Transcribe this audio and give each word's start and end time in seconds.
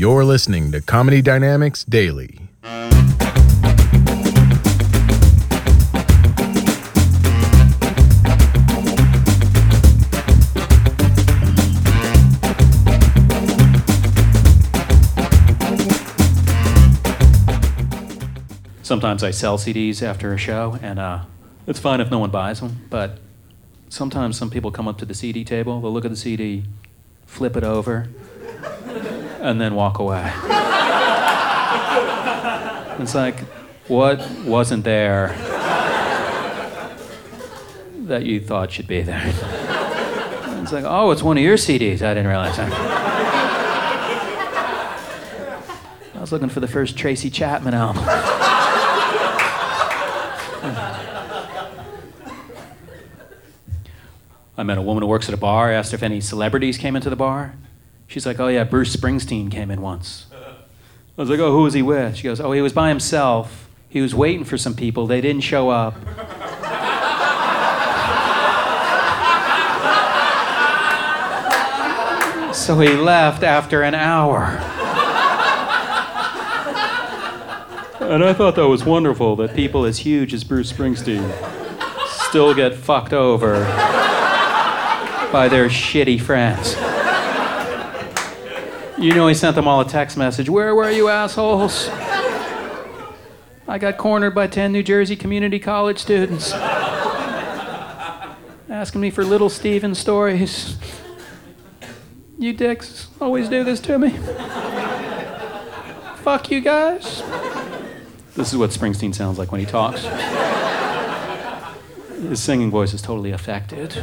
You're 0.00 0.24
listening 0.24 0.72
to 0.72 0.80
Comedy 0.80 1.20
Dynamics 1.20 1.84
Daily. 1.84 2.38
Sometimes 18.82 19.22
I 19.22 19.30
sell 19.32 19.58
CDs 19.58 20.02
after 20.02 20.32
a 20.32 20.38
show, 20.38 20.78
and 20.80 20.98
uh, 20.98 21.24
it's 21.66 21.78
fine 21.78 22.00
if 22.00 22.10
no 22.10 22.18
one 22.18 22.30
buys 22.30 22.60
them. 22.60 22.86
But 22.88 23.18
sometimes 23.90 24.38
some 24.38 24.48
people 24.48 24.70
come 24.70 24.88
up 24.88 24.96
to 24.96 25.04
the 25.04 25.12
CD 25.12 25.44
table, 25.44 25.78
they'll 25.82 25.92
look 25.92 26.06
at 26.06 26.10
the 26.10 26.16
CD, 26.16 26.64
flip 27.26 27.54
it 27.54 27.64
over, 27.64 28.08
and 29.40 29.60
then 29.60 29.74
walk 29.74 29.98
away. 29.98 30.32
it's 33.02 33.14
like, 33.14 33.40
what 33.88 34.20
wasn't 34.44 34.84
there 34.84 35.28
that 38.06 38.24
you 38.24 38.40
thought 38.40 38.70
should 38.72 38.86
be 38.86 39.02
there? 39.02 39.32
It's 40.62 40.72
like, 40.72 40.84
oh, 40.86 41.10
it's 41.10 41.22
one 41.22 41.38
of 41.38 41.42
your 41.42 41.56
CDs. 41.56 42.02
I 42.02 42.14
didn't 42.14 42.28
realize 42.28 42.56
that. 42.56 42.70
I 46.14 46.20
was 46.20 46.32
looking 46.32 46.50
for 46.50 46.60
the 46.60 46.68
first 46.68 46.98
Tracy 46.98 47.30
Chapman 47.30 47.74
album. 47.74 48.04
I 54.56 54.62
met 54.62 54.76
a 54.76 54.82
woman 54.82 55.02
who 55.02 55.08
works 55.08 55.26
at 55.28 55.34
a 55.34 55.38
bar. 55.38 55.72
Asked 55.72 55.94
if 55.94 56.02
any 56.02 56.20
celebrities 56.20 56.76
came 56.76 56.94
into 56.94 57.08
the 57.08 57.16
bar. 57.16 57.54
She's 58.10 58.26
like, 58.26 58.40
oh, 58.40 58.48
yeah, 58.48 58.64
Bruce 58.64 58.96
Springsteen 58.96 59.52
came 59.52 59.70
in 59.70 59.80
once. 59.80 60.26
I 60.32 60.56
was 61.16 61.30
like, 61.30 61.38
oh, 61.38 61.52
who 61.52 61.62
was 61.62 61.74
he 61.74 61.82
with? 61.82 62.16
She 62.16 62.24
goes, 62.24 62.40
oh, 62.40 62.50
he 62.50 62.60
was 62.60 62.72
by 62.72 62.88
himself. 62.88 63.68
He 63.88 64.00
was 64.00 64.16
waiting 64.16 64.42
for 64.42 64.58
some 64.58 64.74
people. 64.74 65.06
They 65.06 65.20
didn't 65.20 65.42
show 65.42 65.70
up. 65.70 65.94
so 72.52 72.80
he 72.80 72.88
left 72.96 73.44
after 73.44 73.82
an 73.84 73.94
hour. 73.94 74.58
And 78.10 78.24
I 78.24 78.32
thought 78.32 78.56
that 78.56 78.66
was 78.66 78.84
wonderful 78.84 79.36
that 79.36 79.54
people 79.54 79.84
as 79.84 79.98
huge 79.98 80.34
as 80.34 80.42
Bruce 80.42 80.72
Springsteen 80.72 81.30
still 82.08 82.54
get 82.54 82.74
fucked 82.74 83.12
over 83.12 83.60
by 85.32 85.46
their 85.48 85.68
shitty 85.68 86.20
friends. 86.20 86.74
You 89.00 89.14
know, 89.14 89.26
he 89.28 89.34
sent 89.34 89.56
them 89.56 89.66
all 89.66 89.80
a 89.80 89.88
text 89.88 90.18
message 90.18 90.50
Where 90.50 90.74
were 90.74 90.90
you, 90.90 91.08
assholes? 91.08 91.88
I 93.66 93.78
got 93.78 93.96
cornered 93.96 94.34
by 94.34 94.46
10 94.46 94.72
New 94.72 94.82
Jersey 94.82 95.16
Community 95.16 95.58
College 95.58 95.98
students 95.98 96.52
asking 98.68 99.00
me 99.00 99.08
for 99.10 99.24
little 99.24 99.48
Steven 99.48 99.94
stories. 99.94 100.76
You 102.38 102.52
dicks 102.52 103.08
always 103.20 103.48
do 103.48 103.64
this 103.64 103.80
to 103.80 103.98
me. 103.98 104.10
Fuck 106.16 106.50
you 106.50 106.60
guys. 106.60 107.22
This 108.34 108.52
is 108.52 108.58
what 108.58 108.68
Springsteen 108.68 109.14
sounds 109.14 109.38
like 109.38 109.50
when 109.50 109.60
he 109.60 109.66
talks. 109.66 110.02
His 112.20 112.42
singing 112.42 112.70
voice 112.70 112.92
is 112.92 113.00
totally 113.00 113.30
affected. 113.30 113.96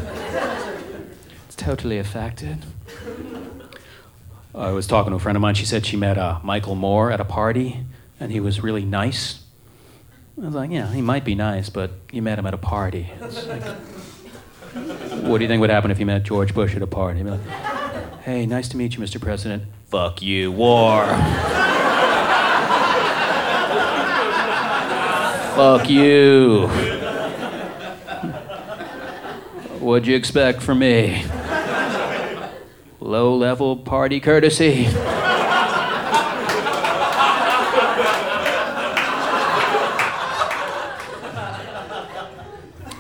It's 1.46 1.56
totally 1.56 2.00
affected. 2.00 2.66
I 4.56 4.72
was 4.72 4.88
talking 4.88 5.12
to 5.12 5.18
a 5.18 5.20
friend 5.20 5.36
of 5.36 5.42
mine. 5.42 5.56
She 5.56 5.66
said 5.66 5.86
she 5.86 5.98
met 5.98 6.18
uh, 6.18 6.40
Michael 6.44 6.76
Moore 6.76 7.12
at 7.12 7.20
a 7.20 7.26
party, 7.26 7.82
and 8.20 8.32
he 8.32 8.40
was 8.40 8.62
really 8.62 8.86
nice. 8.86 9.44
I 10.38 10.46
was 10.46 10.56
like, 10.56 10.72
yeah, 10.72 10.92
he 10.92 11.02
might 11.02 11.26
be 11.26 11.36
nice, 11.36 11.70
but 11.70 11.92
you 12.12 12.22
met 12.22 12.38
him 12.40 12.46
at 12.46 12.54
a 12.54 12.58
party. 12.58 13.10
Like, 13.20 13.64
what 15.24 15.38
do 15.40 15.44
you 15.44 15.48
think 15.48 15.62
would 15.62 15.70
happen 15.70 15.92
if 15.92 16.00
you 16.00 16.06
met 16.06 16.24
George 16.24 16.54
Bush 16.54 16.76
at 16.76 16.82
a 16.82 16.88
party? 16.88 17.24
Like, 17.24 17.42
hey, 18.24 18.46
nice 18.46 18.70
to 18.70 18.78
meet 18.78 18.96
you, 18.96 19.00
Mr. 19.04 19.20
President. 19.22 19.64
Fuck 19.88 20.22
you, 20.22 20.52
war. 20.52 21.06
Fuck 25.56 25.90
you. 25.90 26.68
What'd 29.80 30.06
you 30.06 30.16
expect 30.16 30.62
from 30.62 30.80
me? 30.80 31.24
Low 33.00 33.36
level 33.36 33.78
party 33.78 34.20
courtesy. 34.20 34.88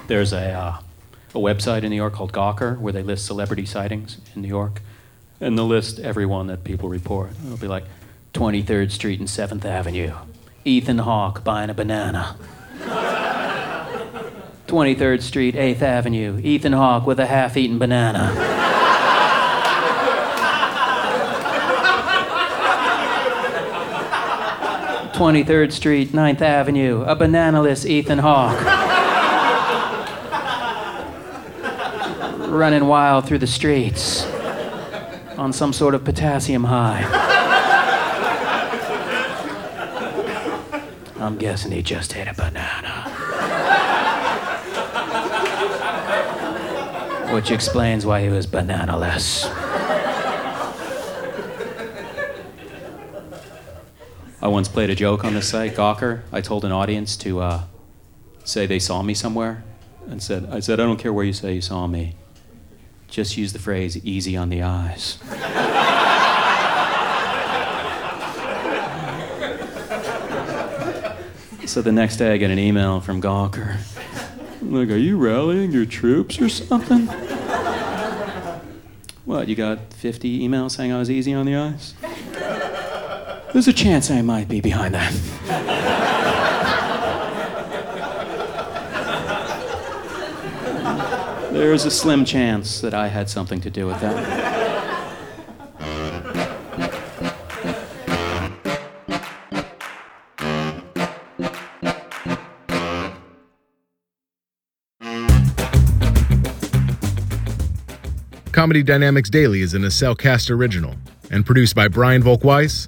There's 0.08 0.32
a, 0.32 0.52
uh, 0.52 0.80
a 1.34 1.38
website 1.38 1.84
in 1.84 1.90
New 1.90 1.96
York 1.96 2.14
called 2.14 2.32
Gawker 2.32 2.80
where 2.80 2.94
they 2.94 3.04
list 3.04 3.26
celebrity 3.26 3.66
sightings 3.66 4.20
in 4.36 4.42
New 4.42 4.48
York. 4.48 4.82
And 5.42 5.58
they'll 5.58 5.68
list 5.68 6.00
everyone 6.00 6.48
that 6.48 6.64
people 6.64 6.90
report. 6.90 7.32
It'll 7.46 7.58
be 7.58 7.68
like 7.68 7.84
23rd 8.34 8.92
Street 8.92 9.20
and 9.20 9.28
7th 9.28 9.66
Avenue. 9.66 10.14
Ethan 10.64 11.00
Hawke 11.00 11.44
buying 11.44 11.70
a 11.70 11.74
banana. 11.74 12.36
23rd 14.68 15.22
Street, 15.22 15.56
8th 15.56 15.82
Avenue. 15.82 16.40
Ethan 16.42 16.74
Hawke 16.74 17.06
with 17.06 17.20
a 17.20 17.26
half 17.26 17.58
eaten 17.58 17.78
banana. 17.78 18.67
Twenty-third 25.18 25.74
Street, 25.74 26.10
9th 26.10 26.42
Avenue, 26.42 27.02
a 27.02 27.16
bananaless 27.16 27.86
Ethan 27.90 28.20
Hawke. 28.20 28.62
Running 32.48 32.86
wild 32.86 33.26
through 33.26 33.40
the 33.40 33.48
streets 33.48 34.28
on 35.36 35.52
some 35.54 35.74
sort 35.74 35.96
of 35.96 36.04
potassium 36.06 36.66
high. 36.66 37.02
I'm 41.20 41.40
guessing 41.40 41.72
he 41.72 41.82
just 41.82 42.16
ate 42.16 42.28
a 42.28 42.36
banana. 42.36 43.10
Which 47.34 47.50
explains 47.50 48.06
why 48.06 48.22
he 48.22 48.30
was 48.30 48.46
bananaless. 48.46 49.67
I 54.40 54.50
once 54.50 54.68
played 54.68 54.92
a 54.92 54.96
joke 54.96 55.26
on 55.26 55.34
the 55.34 55.42
site, 55.42 55.76
Gawker. 55.76 56.22
I 56.32 56.42
told 56.42 56.64
an 56.64 56.72
audience 56.72 57.18
to 57.18 57.40
uh, 57.40 57.64
say 58.44 58.68
they 58.68 58.78
saw 58.78 59.02
me 59.02 59.16
somewhere, 59.16 59.64
and 60.08 60.22
said, 60.22 60.48
"I 60.52 60.60
said 60.60 60.80
I 60.80 60.84
don't 60.84 60.98
care 60.98 61.12
where 61.12 61.26
you 61.26 61.34
say 61.34 61.56
you 61.56 61.62
saw 61.62 61.88
me. 61.88 62.16
Just 63.08 63.36
use 63.36 63.52
the 63.52 63.60
phrase 63.60 63.98
"easy 64.06 64.38
on 64.38 64.50
the 64.50 64.62
eyes." 64.62 65.18
so 71.66 71.82
the 71.82 71.92
next 71.92 72.18
day, 72.18 72.34
I 72.34 72.38
get 72.38 72.52
an 72.52 72.60
email 72.60 73.00
from 73.00 73.20
Gawker. 73.20 73.78
Like, 74.62 74.90
"Are 74.90 74.98
you 74.98 75.18
rallying 75.18 75.72
your 75.72 75.86
troops 75.86 76.40
or 76.40 76.50
something?" 76.50 77.08
What? 79.28 79.50
You 79.50 79.56
got 79.56 79.94
50 79.94 80.48
emails 80.48 80.72
saying 80.72 80.94
I 80.94 81.00
was 81.00 81.12
easy 81.12 81.34
on 81.34 81.46
the 81.46 81.54
eyes? 81.54 81.94
There's 83.58 83.68
a 83.68 83.74
chance 83.74 84.12
I 84.12 84.22
might 84.22 84.48
be 84.48 84.62
behind 84.62 84.94
that. 84.94 85.12
There's 91.52 91.84
a 91.84 91.90
slim 91.90 92.24
chance 92.24 92.82
that 92.82 92.94
I 92.94 93.08
had 93.08 93.32
something 93.32 93.60
to 93.62 93.72
do 93.72 93.88
with 93.88 94.00
that. 94.00 94.14
Comedy 108.52 108.84
Dynamics 108.84 109.32
Daily 109.32 109.62
is 109.62 109.74
an 109.74 109.82
Cellcast 109.82 110.52
original 110.52 110.94
and 111.32 111.44
produced 111.44 111.76
by 111.76 111.88
Brian 111.88 112.22
Volkweiss, 112.22 112.88